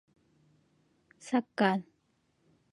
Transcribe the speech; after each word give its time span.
سږ 1.25 1.45
کال 1.57 1.79